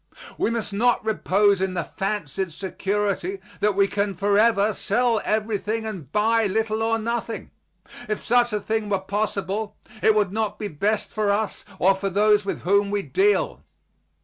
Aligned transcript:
We 0.35 0.49
must 0.49 0.73
not 0.73 1.05
repose 1.05 1.61
in 1.61 1.75
the 1.75 1.83
fancied 1.83 2.51
security 2.51 3.39
that 3.59 3.75
we 3.75 3.87
can 3.87 4.15
forever 4.15 4.73
sell 4.73 5.21
everything 5.23 5.85
and 5.85 6.11
buy 6.11 6.47
little 6.47 6.81
or 6.81 6.97
nothing. 6.97 7.51
If 8.09 8.19
such 8.23 8.51
a 8.51 8.59
thing 8.59 8.89
were 8.89 8.97
possible 8.97 9.75
it 10.01 10.15
would 10.15 10.31
not 10.31 10.57
be 10.57 10.69
best 10.69 11.11
for 11.11 11.29
us 11.29 11.63
or 11.77 11.93
for 11.93 12.09
those 12.09 12.45
with 12.45 12.61
whom 12.61 12.89
we 12.89 13.03
deal. 13.03 13.61